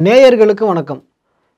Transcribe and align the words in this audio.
நேயர்களுக்கு 0.00 0.64
வணக்கம். 0.66 1.00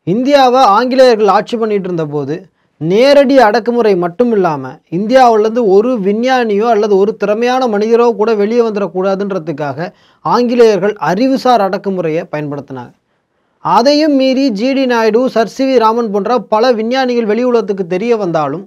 இந்தியாவை 0.07 0.61
ஆங்கிலேயர்கள் 0.77 1.33
ஆட்சி 1.35 1.57
பண்ணிட்டு 1.57 1.89
இருந்தபோது 1.89 2.35
நேரடி 2.81 3.37
அடக்குமுறை 3.39 3.93
மட்டும் 4.05 4.33
இல்லாமல் 4.33 4.77
இந்தியாவிலேருந்து 4.99 5.63
ஒரு 5.75 5.91
விஞ்ஞானியோ 6.07 6.67
அல்லது 6.75 6.95
ஒரு 6.99 7.13
திறமையான 7.17 7.67
மனிதரோ 7.67 8.07
கூட 8.21 8.35
வெளியே 8.35 8.63
வந்துடக்கூடாதுன்றதுக்காக 8.69 9.89
ஆங்கிலேயர்கள் 10.25 10.95
அறிவுசார் 11.11 11.65
அடக்குமுறையை 11.67 12.23
பயன்படுத்தினாங்க. 12.33 12.93
அதையும் 13.65 14.17
மீறி 14.21 14.47
GD 14.61 14.87
Naidu 14.87 15.23
sir 15.37 15.55
C 15.57 15.65
V 15.65 15.77
Raman 15.85 16.11
போன்ற 16.11 16.39
பல 16.55 16.73
விஞ்ஞானிகள் 16.73 17.31
வெளி 17.33 17.45
உலகத்துக்கு 17.51 17.87
தெரிய 17.87 18.17
வந்தாலும் 18.17 18.65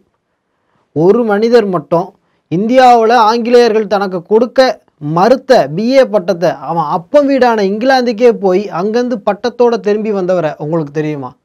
ஒரு 0.95 1.23
மனிதர் 1.23 1.69
மட்டும் 1.75 2.07
இந்தியாவில் 2.51 3.17
ஆங்கிலேயர்கள் 3.29 3.91
தனக்கு 3.95 4.21
கொடுக்க 4.33 4.81
மறுத்த 5.03 5.67
பிஏ 5.75 6.03
பட்டத்தை 6.05 6.49
அவன் 6.49 6.85
அப்பம் 6.85 7.29
வீடான 7.29 7.63
இங்கிலாந்துக்கே 7.63 8.31
போய் 8.31 8.69
அங்கேருந்து 8.69 9.17
பட்டத்தோட 9.25 9.79
திரும்பி 9.79 10.11
வந்தவரை 10.11 10.51
உங்களுக்கு 10.57 10.93
தெரியுமா? 10.93 11.35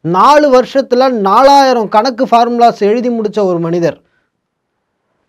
நாலு 0.00 0.50
வருஷத்தில் 0.50 1.12
நாலாயிரம் 1.12 1.88
கணக்கு 1.88 2.24
ஃபார்முலாஸ் 2.24 2.78
எழுதி 2.78 3.10
முடித்த 3.10 3.44
ஒரு 3.44 3.58
மனிதர். 3.58 4.02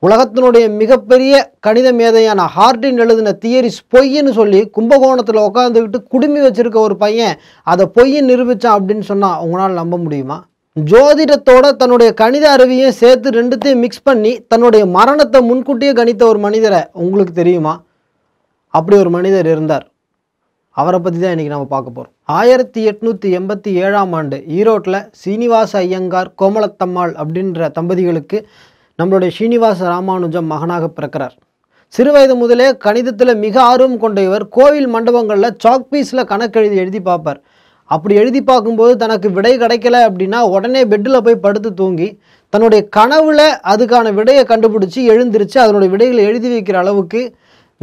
உலகத்தினுடைய 0.04 0.76
மிகப்பெரிய 0.76 1.52
கணித 1.60 1.94
மேதையான 1.94 2.48
ஹார்டின் 2.56 2.98
எழுதின 2.98 3.38
தியரிஸ் 3.46 3.80
பொய்ன்னு 3.92 4.32
சொல்லி 4.32 4.70
கும்பகோணத்தில் 4.70 5.46
உட்காந்துக்கிட்டு 5.50 6.04
குடுமி 6.04 6.40
வச்சிருக்க 6.40 6.78
ஒரு 6.78 6.96
பையன் 6.96 7.40
அதை 7.64 7.86
பொய்யை 7.86 8.22
நிரூபித்தான் 8.24 8.78
அப்படின்னு 8.78 9.00
சொன்னால் 9.00 9.40
உங்களால் 9.40 9.74
நம்ப 9.74 9.98
முடியுமா? 9.98 10.46
ஜோதிடத்தோட 10.76 11.66
தன்னுடைய 11.82 12.10
கணித 12.22 12.46
அறிவையும் 12.54 12.96
சேர்த்து 13.02 13.28
ரெண்டுத்தையும் 13.38 13.84
மிக்ஸ் 13.84 14.06
பண்ணி 14.08 14.32
தன்னுடைய 14.52 14.84
மரணத்தை 14.96 15.40
முன்கூட்டியே 15.50 15.92
கணித்த 16.00 16.24
ஒரு 16.32 16.40
மனிதரை 16.46 16.82
உங்களுக்கு 17.04 17.34
தெரியுமா? 17.42 17.74
அப்படி 18.74 18.96
ஒரு 19.04 19.12
மனிதர் 19.16 19.48
இருந்தார். 19.52 19.86
அவரை 20.82 21.00
பற்றி 21.00 21.20
தான் 21.20 21.34
இன்றைக்கி 21.34 21.54
நம்ம 21.54 21.70
பார்க்க 21.76 21.96
போகிறோம் 21.98 22.14
ஆயிரத்தி 22.40 22.82
எட்நூற்றி 22.92 23.30
எண்பத்தி 23.38 23.72
ஏழாம் 23.84 24.14
ஆண்டு 24.20 24.38
ஈரோட்டில் 24.58 25.00
சீனிவாச 25.22 25.74
ஐயங்கார் 25.86 26.32
கோமலத்தம்மாள் 26.42 27.14
அப்படின்ற 27.22 27.70
தம்பதிகளுக்கு 27.78 28.40
நம்மளுடைய 29.00 29.32
ஸ்ரீனிவாச 29.38 29.80
ராமானுஜம் 29.94 30.52
மகனாக 30.54 30.90
பிறக்கிறார். 30.98 31.36
சிறுவயது 31.94 32.36
முதலே 32.44 32.70
கணிதத்தில் 32.86 33.42
மிக 33.46 33.56
ஆர்வம் 33.72 34.00
கொண்ட 34.04 34.20
இவர் 34.30 34.48
கோவில் 34.58 34.90
மண்டபங்களில் 34.96 35.58
சாக் 35.64 35.90
பீஸில் 35.92 36.28
எழுதி 36.84 37.02
பார்ப்பார். 37.10 37.42
அப்படி 37.92 38.14
எழுதி 38.16 38.42
பார்க்கும்போது 38.42 38.94
தனக்கு 38.96 39.28
விடை 39.32 39.52
கிடைக்கல 39.58 39.98
அப்படின்னா 40.08 40.40
உடனே 40.56 40.82
பெட்டில் 40.92 41.24
போய் 41.26 41.44
படுத்து 41.46 41.74
தூங்கி 41.74 42.08
தன்னுடைய 42.50 42.82
கனவுல 42.98 43.42
அதுக்கான 43.74 44.14
விடையை 44.14 44.44
கண்டுபிடிச்சி 44.52 45.02
எழுந்திருச்சு 45.14 45.58
அதனுடைய 45.64 45.90
விடைகளை 45.94 46.24
எழுதி 46.24 46.50
வைக்கிற 46.54 46.78
அளவுக்கு 46.84 47.22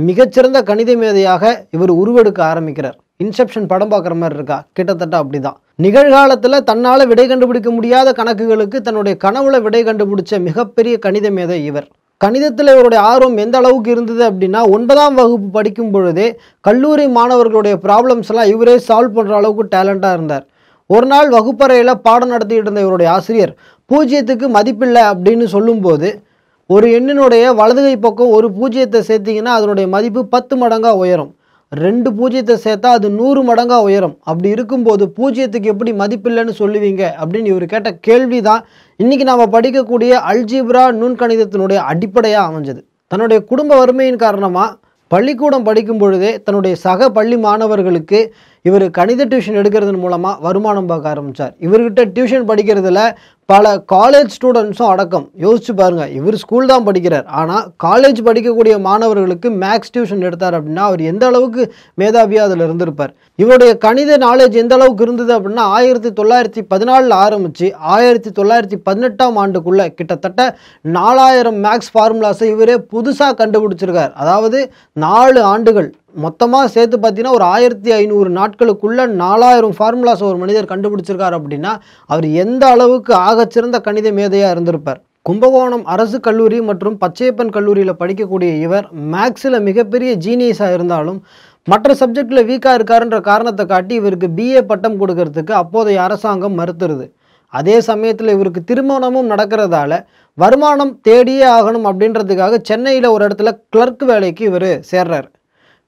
மிகச்சிறந்த 0.09 0.59
கணித 0.63 0.91
மேதையாக 0.97 1.53
இவர் 1.71 1.91
உருவெடுக்க 1.91 2.41
ஆரம்பிக்கிறார். 2.43 2.97
இன்செப்ஷன் 3.25 3.67
படம் 3.67 3.91
பார்க்குற 3.91 4.15
மாதிரி 4.21 4.39
இருக்கா? 4.39 4.59
கிட்டத்தட்ட 4.73 5.17
அப்படிதான். 5.23 5.59
நிகழ்காலத்தில் 5.85 6.65
தன்னால் 6.71 7.09
விடை 7.11 7.27
கண்டுபிடிக்க 7.27 7.71
முடியாத 7.71 8.09
கணக்குகளுக்கு 8.13 8.79
தன்னுடைய 8.87 9.17
கனவுல 9.25 9.61
விடை 9.63 9.83
கண்டுபிடிச்ச 9.85 10.41
மிகப்பெரிய 10.49 10.95
கணித 10.99 11.31
மேதை 11.31 11.59
இவர். 11.71 11.89
கணிதத்தில் 12.23 12.73
இவருடைய 12.75 13.01
ஆர்வம் 13.11 13.39
எந்த 13.45 13.57
அளவுக்கு 13.61 13.89
இருந்தது 13.95 14.23
அப்படின்னா 14.31 14.61
ஒன்பதாம் 14.75 15.17
வகுப்பு 15.21 15.49
படிக்கும் 15.57 15.93
பொழுதே 15.95 16.27
கல்லூரி 16.67 17.05
மாணவர்களுடைய 17.17 17.75
ப்ராப்ளம்ஸ் 17.87 18.31
எல்லாம் 18.33 18.51
இவரே 18.55 18.75
சால்வ் 18.89 19.17
பண்ணுற 19.17 19.35
அளவுக்கு 19.39 19.65
டேலண்டாக 19.75 20.17
இருந்தார். 20.19 20.45
ஒரு 20.91 21.07
நாள் 21.13 21.29
வகுப்பறையில் 21.37 22.01
பாடம் 22.07 22.33
நடத்திட்டு 22.35 22.65
இருந்த 22.67 22.81
இவருடைய 22.87 23.09
ஆசிரியர் 23.17 23.53
பூஜ்ஜியத்துக்கு 23.91 24.47
மதிப்பில்லை 24.57 25.03
அப்படின்னு 25.13 25.47
சொல்லும்போது 25.55 26.09
ஒரு 26.71 26.87
எண்ணினுடைய 26.99 27.45
வலதுகை 27.61 27.95
பக்கம் 28.07 28.35
ஒரு 28.37 28.49
பூஜ்ஜியத்தை 28.59 29.01
சேர்த்திங்கன்னா 29.11 29.55
அதனுடைய 29.59 29.87
மதிப்பு 29.95 30.23
பத்து 30.35 30.55
மடங்காக 30.63 31.03
உயரும். 31.03 31.33
ரெண்டு 31.81 32.09
பூஜ்ஜியத்தை 32.17 32.55
சேர்த்தா 32.65 32.89
அது 32.97 33.09
நூறு 33.19 33.41
மடங்காக 33.49 33.87
உயரும். 33.89 34.15
அப்படி 34.31 34.49
இருக்கும்போது 34.55 35.05
பூஜ்ஜியத்துக்கு 35.19 35.71
எப்படி 35.73 35.93
மதிப்பில்லைன்னு 36.01 36.55
சொல்லுவீங்க? 36.59 37.03
அப்படின்னு 37.21 37.51
இவர் 37.53 37.67
கேட்ட 37.73 37.91
கேள்வி 38.07 38.39
தான் 38.49 38.63
இன்றைக்கி 39.01 39.25
நாம் 39.29 39.53
படிக்கக்கூடிய 39.55 40.13
அல்ஜிப்ரா 40.31 40.85
நுண்கணிதத்தினுடைய 41.01 41.79
அடிப்படையாக 41.93 42.49
அமைஞ்சது. 42.51 42.81
தன்னுடைய 43.11 43.39
குடும்ப 43.51 43.73
வறுமையின் 43.81 44.23
காரணமாக 44.25 44.77
பள்ளிக்கூடம் 45.11 45.67
படிக்கும் 45.69 45.99
பொழுதே 46.03 46.31
தன்னுடைய 46.45 46.75
சக 46.85 47.09
பள்ளி 47.17 47.37
மாணவர்களுக்கு 47.47 48.21
இவர் 48.65 48.85
கணித 48.99 49.23
டியூஷன் 49.31 49.59
எடுக்கிறதன் 49.61 50.03
மூலமாக 50.05 50.41
வருமானம் 50.47 50.91
பார்க்க 50.91 51.15
ஆரம்பித்தார் 51.15 51.53
இவர்கிட்ட 51.67 52.03
டியூஷன் 52.17 52.47
படிக்கிறதுல 52.51 53.01
பல 53.53 53.71
காலேஜ் 53.93 54.35
ஸ்டூடெண்ட்ஸும் 54.35 54.91
அடக்கம். 54.93 55.25
யோசிச்சு 55.45 55.73
பாருங்க 55.79 56.05
இவர் 56.19 56.37
ஸ்கூல் 56.43 56.69
தான் 56.73 56.85
படிக்கிறார். 56.89 57.25
ஆனால் 57.41 57.65
காலேஜ் 57.85 58.21
படிக்கக்கூடிய 58.29 58.75
மாணவர்களுக்கு 58.87 59.49
மேக்ஸ் 59.63 59.93
டியூஷன் 59.95 60.23
எடுத்தார் 60.29 60.57
அப்படின்னா 60.59 60.85
அவர் 60.91 61.03
எந்த 61.13 61.25
அளவுக்கு 61.31 61.63
மேதாவியாக 62.01 62.47
அதில் 62.49 62.65
இருந்திருப்பார்? 62.67 63.13
இவருடைய 63.43 63.73
கணித 63.85 64.19
நாலேஜ் 64.27 64.57
எந்த 64.63 64.75
அளவுக்கு 64.79 65.05
இருந்தது 65.07 65.33
அப்படின்னா 65.37 65.65
ஆயிரத்தி 65.79 66.13
தொள்ளாயிரத்தி 66.21 66.63
பதினாலில் 66.73 67.17
ஆரம்பித்து 67.25 67.69
ஆயிரத்தி 67.97 68.33
தொள்ளாயிரத்தி 68.39 68.79
பதினெட்டாம் 68.89 69.39
ஆண்டுக்குள்ளே 69.45 69.87
கிட்டத்தட்ட 69.99 70.41
நாலாயிரம் 70.99 71.59
மேக்ஸ் 71.67 71.93
ஃபார்முலாஸை 71.95 72.49
இவரே 72.55 72.77
புதுசாக 72.95 73.39
கண்டுபிடிச்சிருக்கார். 73.43 74.13
அதாவது 74.25 74.61
நாலு 75.07 75.43
ஆண்டுகள். 75.55 75.91
மொத்தமாக 76.25 76.67
சேர்த்து 76.75 76.97
பார்த்தீங்கன்னா 76.99 77.37
ஒரு 77.39 77.47
ஆயிரத்தி 77.55 77.91
ஐநூறு 77.99 78.31
நாட்களுக்குள்ள 78.39 79.07
நாலாயிரம் 79.23 79.77
ஃபார்முலாஸ் 79.79 80.25
ஒரு 80.31 80.39
மனிதர் 80.43 80.71
கண்டுபிடிச்சிருக்கார் 80.73 81.37
அப்படின்னா 81.39 81.73
அவர் 82.11 82.27
எந்த 82.45 82.65
அளவுக்கு 82.75 83.15
ஆகச்சிறந்த 83.29 83.79
கணித 83.87 84.11
மேதையாக 84.19 84.55
இருந்திருப்பார்? 84.55 85.01
கும்பகோணம் 85.29 85.85
அரசு 85.95 86.19
கல்லூரி 86.27 86.59
மற்றும் 86.69 86.99
பச்சையப்பன் 87.03 87.55
கல்லூரியில் 87.57 88.01
படிக்கக்கூடிய 88.03 88.53
இவர் 88.67 88.87
மேக்ஸில் 89.15 89.59
மிகப்பெரிய 89.69 90.13
ஜீனியஸாக 90.25 90.77
இருந்தாலும் 90.77 91.19
மற்ற 91.69 91.95
சப்ஜெக்டில் 92.01 92.47
வீக்காக 92.49 92.77
இருக்காருன்ற 92.79 93.19
காரணத்தை 93.29 93.67
காட்டி 93.73 93.95
இவருக்கு 94.01 94.29
பிஏ 94.39 94.63
பட்டம் 94.71 94.97
கொடுக்கறதுக்கு 95.03 95.53
அப்போதைய 95.63 96.01
அரசாங்கம் 96.07 96.59
மறுத்துருது. 96.61 97.07
அதே 97.53 97.77
சமயத்தில் 97.91 98.35
இவருக்கு 98.35 98.61
திருமணமும் 98.71 99.31
நடக்கிறதால 99.33 99.93
வருமானம் 100.39 100.93
தேடியே 101.09 101.47
ஆகணும் 101.59 101.87
அப்படின்றதுக்காக 101.91 102.59
சென்னையில் 102.71 103.15
ஒரு 103.15 103.23
இடத்துல 103.27 103.51
கிளர்க் 103.75 104.05
வேலைக்கு 104.11 104.45
இவர் 104.51 104.71
சேர்றாரு. 104.91 105.29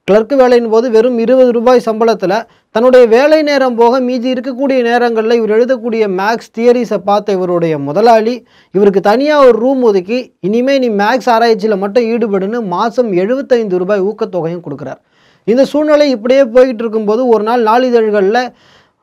கிளர்க் 0.07 0.33
வேலையின் 0.39 0.67
போது 0.71 0.87
வெறும் 0.95 1.15
இருபது 1.21 1.51
ரூபாய் 1.55 1.79
சம்பளத்தில் 1.85 2.33
தன்னுடைய 2.75 3.03
வேலை 3.13 3.39
நேரம் 3.47 3.77
போக 3.79 3.99
மீதி 4.07 4.27
இருக்கக்கூடிய 4.33 4.79
நேரங்களில் 4.87 5.37
இவர் 5.37 5.53
எழுதக்கூடிய 5.55 6.03
மேக்ஸ் 6.19 6.51
தியரிஸை 6.57 6.99
பார்த்த 7.07 7.37
இவருடைய 7.37 7.75
முதலாளி. 7.85 8.35
இவருக்கு 8.75 9.01
தனியாக 9.07 9.47
ஒரு 9.47 9.57
ரூம் 9.63 9.81
ஒதுக்கி 9.89 10.19
இனிமேல் 10.47 10.81
நீ 10.83 10.89
மேக்ஸ் 11.01 11.29
ஆராய்ச்சியில் 11.35 11.81
மட்டும் 11.83 12.05
ஈடுபடுன்னு 12.11 12.61
மாதம் 12.75 13.09
எழுபத்தைந்து 13.23 13.81
ரூபாய் 13.83 14.05
ஊக்கத்தொகையும் 14.09 14.63
கொடுக்குறார். 14.67 15.01
இந்த 15.47 15.65
சூழ்நிலை 15.71 16.07
இப்படியே 16.15 16.43
போய்கிட்டு 16.53 16.85
இருக்கும்போது 16.85 17.21
ஒரு 17.33 17.43
நாள் 17.49 17.65
நாளிதழ்களில் 17.71 18.41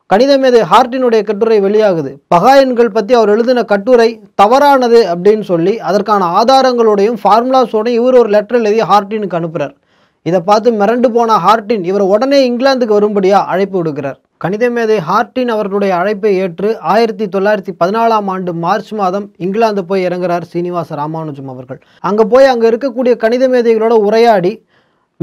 கணித 0.09 0.31
மேதை 0.37 0.63
ஹார்ட்டினுடைய 0.71 1.21
கட்டுரை 1.27 1.59
வெளியாகுது. 1.67 2.11
பகாயன்கள் 2.33 2.95
பற்றி 2.97 3.13
அவர் 3.19 3.33
எழுதின 3.37 3.67
கட்டுரை 3.75 4.09
தவறானது 4.41 5.01
அப்படின்னு 5.13 5.45
சொல்லி 5.53 5.75
அதற்கான 5.89 6.33
ஆதாரங்களோடையும் 6.41 7.21
ஃபார்முலாஸோடையும் 7.23 8.01
இவர் 8.03 8.21
ஒரு 8.23 8.31
லெட்டர் 8.37 8.61
எழுதி 8.63 8.83
ஹார்ட்டினுக்கு 8.93 9.39
அனுப்புகிறார் 9.39 9.77
இதை 10.29 10.39
பார்த்து 10.49 10.69
மிரண்டு 10.81 11.07
போன 11.15 11.37
ஹார்ட்டின் 11.45 11.85
இவர் 11.89 12.03
உடனே 12.13 12.37
இங்கிலாந்துக்கு 12.49 12.97
வரும்படியாக 12.97 13.49
அழைப்பு 13.53 13.75
விடுக்கிறார். 13.79 14.19
கணித 14.43 14.65
மேதை 14.75 14.97
ஹார்ட்டின் 15.07 15.51
அவர்களுடைய 15.55 15.91
அழைப்பை 15.95 16.31
ஏற்று 16.43 16.69
ஆயிரத்தி 16.93 17.25
தொள்ளாயிரத்தி 17.33 17.73
பதினாலாம் 17.81 18.29
ஆண்டு 18.33 18.51
மார்ச் 18.63 18.91
மாதம் 18.99 19.25
இங்கிலாந்து 19.45 19.83
போய் 19.89 20.05
இறங்குறார் 20.07 20.45
சீனிவாச 20.53 20.95
ராமானுஜம் 21.01 21.51
அவர்கள். 21.53 21.79
அங்கே 22.09 22.25
போய் 22.33 22.51
அங்கே 22.53 22.67
இருக்கக்கூடிய 22.71 23.15
கணித 23.23 23.47
மேதைகளோட 23.53 23.95
உரையாடி 24.07 24.53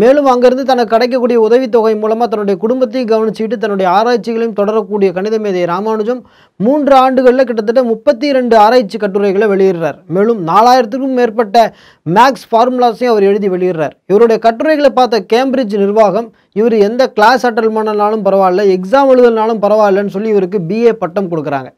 மேலும் 0.00 0.28
அங்கேருந்து 0.32 0.64
தனக்கு 0.70 0.92
கிடைக்கக்கூடிய 0.92 1.38
உதவித்தொகை 1.46 1.92
மூலமாக 2.02 2.26
தன்னுடைய 2.32 2.56
குடும்பத்தையும் 2.64 3.08
கவனிச்சுட்டு 3.12 3.56
தன்னுடைய 3.62 3.86
ஆராய்ச்சிகளையும் 3.98 4.56
தொடரக்கூடிய 4.60 5.08
கணித 5.16 5.38
மேதை 5.44 5.62
ராமானுஜம் 5.70 6.20
மூன்று 6.60 6.94
ஆண்டுகளில் 7.04 7.46
கிட்டத்தட்ட 7.48 7.82
முப்பத்தி 7.90 8.28
ரெண்டு 8.36 8.54
ஆராய்ச்சி 8.64 8.98
கட்டுரைகளை 8.98 9.48
வெளியிடுறார். 9.52 9.98
மேலும் 10.16 10.40
நாலாயிரத்துக்கும் 10.50 11.16
மேற்பட்ட 11.20 11.64
மேக்ஸ் 12.16 12.46
ஃபார்முலாஸையும் 12.50 13.12
அவர் 13.14 13.28
எழுதி 13.30 13.50
வெளியிடுறார். 13.54 13.96
இவருடைய 14.12 14.38
கட்டுரைகளை 14.46 14.92
பார்த்த 15.00 15.24
கேம்பிரிட்ஜ் 15.34 15.76
நிர்வாகம் 15.84 16.30
இவர் 16.60 16.78
எந்த 16.88 17.02
கிளாஸ் 17.18 17.46
அட்டன் 17.50 17.76
பண்ணனாலும் 17.78 18.24
பரவாயில்ல 18.28 18.70
எக்ஸாம் 18.76 19.12
எழுதினாலும் 19.14 19.62
பரவாயில்லன்னு 19.66 20.16
சொல்லி 20.16 20.34
இவருக்கு 20.36 20.60
பிஏ 20.70 20.94
பட்டம் 21.04 21.30
கொடுக்குறாங்க. 21.34 21.70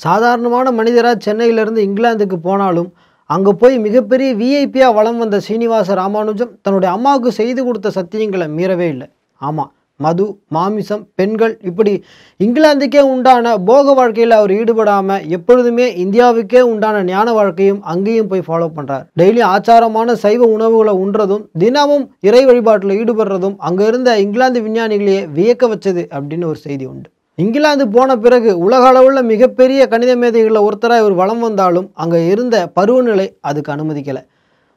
சாதாரணமான 0.00 0.66
மனிதராக 0.80 1.16
சென்னையிலேருந்து 1.24 1.80
இங்கிலாந்துக்கு 1.88 2.36
போனாலும் 2.48 2.90
அங்கே 3.34 3.52
போய் 3.60 3.76
மிகப்பெரிய 3.84 4.30
விஐபியாக 4.40 4.96
வளம் 4.96 5.20
வந்த 5.22 5.36
சீனிவாச 5.48 5.94
ராமானுஜம் 6.00 6.56
தன்னுடைய 6.64 6.90
அம்மாவுக்கு 6.96 7.30
செய்து 7.40 7.60
கொடுத்த 7.66 7.92
சத்தியங்களை 7.98 8.48
மீறவே 8.58 8.88
இல்லை. 8.94 9.08
ஆமாம் 9.40 9.70
மது 10.00 10.24
மாமிசம் 10.54 11.02
பெண்கள் 11.18 11.54
இப்படி 11.70 11.92
இங்கிலாந்துக்கே 12.40 13.02
உண்டான 13.12 13.52
போக 13.68 13.94
வாழ்க்கையில் 13.98 14.36
அவர் 14.38 14.54
ஈடுபடாமல் 14.58 15.24
எப்பொழுதுமே 15.36 15.86
இந்தியாவுக்கே 16.04 16.62
உண்டான 16.70 17.02
ஞான 17.10 17.32
வாழ்க்கையும் 17.38 17.80
அங்கேயும் 17.92 18.30
போய் 18.32 18.46
ஃபாலோ 18.48 18.68
பண்ணுறார் 18.76 19.06
டெய்லி 19.20 19.42
ஆச்சாரமான 19.52 20.16
சைவ 20.24 20.42
உணவுகளை 20.56 20.94
உண்றதும் 21.04 21.46
தினமும் 21.64 22.06
இறை 22.28 22.44
வழிபாட்டில் 22.50 22.98
ஈடுபடுறதும் 23.00 23.58
அங்கே 23.68 23.86
இருந்த 23.86 24.18
இங்கிலாந்து 24.26 24.62
விஞ்ஞானிகளையே 24.66 25.24
வியக்க 25.38 25.66
வச்சது 25.74 26.04
அப்படின்னு 26.16 26.48
ஒரு 26.52 26.60
செய்தி 26.66 26.86
உண்டு. 26.92 27.08
இங்கிலாந்து 27.38 27.84
போன 27.94 28.10
பிறகு 28.24 28.50
உலக 28.64 28.84
அளவில் 28.88 29.28
மிகப்பெரிய 29.30 29.82
கணித 29.92 30.12
மேதைகளில் 30.22 30.64
ஒருத்தராக 30.66 31.02
இவர் 31.02 31.20
வளம் 31.20 31.42
வந்தாலும் 31.46 31.86
அங்கே 32.02 32.18
இருந்த 32.32 32.56
பருவநிலை 32.76 33.26
அதுக்கு 33.48 33.70
அனுமதிக்கலை. 33.74 34.22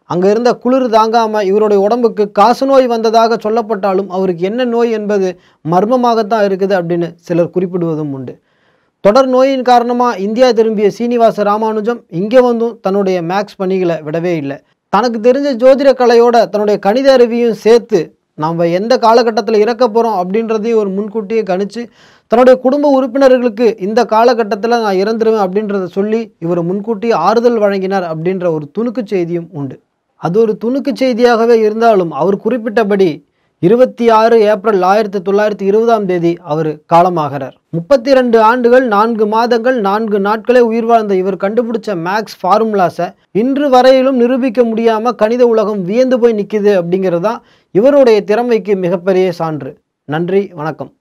அங்கே 0.10 0.28
இருந்த 0.34 0.52
குளிர் 0.64 0.88
தாங்காமல் 0.96 1.48
இவருடைய 1.50 1.80
உடம்புக்கு 1.86 2.24
காசு 2.40 2.66
நோய் 2.70 2.88
வந்ததாக 2.94 3.38
சொல்லப்பட்டாலும் 3.46 4.10
அவருக்கு 4.16 4.44
என்ன 4.50 4.66
நோய் 4.74 4.92
என்பது 5.00 5.30
மர்மமாகத்தான் 5.66 6.46
இருக்குது 6.48 6.74
அப்படின்னு 6.80 7.08
சிலர் 7.28 7.54
குறிப்பிடுவதும் 7.56 8.14
உண்டு. 8.18 8.34
தொடர் 9.06 9.30
நோயின் 9.36 9.66
காரணமாக 9.70 10.20
இந்தியா 10.26 10.50
திரும்பிய 10.60 10.88
சீனிவாச 10.98 11.44
ராமானுஜம் 11.50 12.02
இங்கே 12.22 12.42
வந்தும் 12.50 12.76
தன்னுடைய 12.86 13.18
மேக்ஸ் 13.32 13.60
பணிகளை 13.62 13.98
விடவே 14.08 14.34
இல்லை. 14.42 14.58
தனக்கு 14.94 15.20
தெரிஞ்ச 15.28 15.50
ஜோதிட 15.64 15.90
கலையோட 16.02 16.38
தன்னுடைய 16.54 16.78
கணித 16.86 17.08
அறிவியும் 17.18 17.58
சேர்த்து 17.66 18.00
நம்ம 18.38 18.66
எந்த 18.70 18.94
காலகட்டத்தில் 18.98 19.62
இறக்க 19.62 19.84
போகிறோம் 19.88 20.18
அப்படின்றதையும் 20.22 20.80
ஒரு 20.80 20.90
முன்கூட்டியே 20.90 21.42
கணித்து 21.44 21.82
தன்னுடைய 22.32 22.56
குடும்ப 22.60 22.90
உறுப்பினர்களுக்கு 22.90 23.68
இந்த 23.80 24.06
காலகட்டத்தில் 24.06 24.76
நான் 24.78 25.02
இறந்துருவேன் 25.04 25.46
அப்படின்றத 25.46 25.86
சொல்லி 25.98 26.20
இவர் 26.40 26.62
முன்கூட்டியே 26.64 27.14
ஆறுதல் 27.28 27.62
வழங்கினார் 27.64 28.08
அப்படின்ற 28.12 28.46
ஒரு 28.54 28.66
துணுக்கு 28.78 29.04
செய்தியும் 29.06 29.50
உண்டு. 29.52 29.76
அது 30.22 30.36
ஒரு 30.40 30.54
துணுக்கு 30.64 30.92
செய்தியாகவே 31.00 31.56
இருந்தாலும் 31.60 32.12
அவர் 32.12 32.38
குறிப்பிட்டபடி 32.44 33.10
இருபத்தி 33.64 34.06
ஆறு 34.18 34.36
ஏப்ரல் 34.52 34.82
ஆயிரத்தி 34.90 35.20
தொள்ளாயிரத்தி 35.28 35.66
இருபதாம் 35.70 36.06
தேதி 36.10 36.32
அவர் 36.54 36.70
காலமாகிறார். 36.94 37.54
முப்பத்தி 37.76 38.12
ரெண்டு 38.18 38.38
ஆண்டுகள் 38.50 38.86
நான்கு 38.94 39.26
மாதங்கள் 39.34 39.78
நான்கு 39.86 40.18
நாட்களே 40.26 40.62
உயிர் 40.70 40.90
வாழ்ந்த 40.90 41.14
இவர் 41.22 41.38
கண்டுபிடிச்ச 41.44 41.96
மேக்ஸ் 42.08 42.38
ஃபார்முலாஸை 42.42 43.08
இன்று 43.42 43.70
வரையிலும் 43.76 44.20
நிரூபிக்க 44.24 44.64
முடியாமல் 44.72 45.18
கணித 45.22 45.46
உலகம் 45.54 45.82
வியந்து 45.90 46.20
போய் 46.24 46.38
நிற்கிது 46.40 46.74
அப்படிங்கிறது 46.82 47.26
தான் 47.30 47.42
இவருடைய 47.80 48.20
திறமைக்கு 48.32 48.76
மிகப்பெரிய 48.86 49.32
சான்று. 49.40 49.74
நன்றி 50.10 50.44
வணக்கம். 50.60 50.92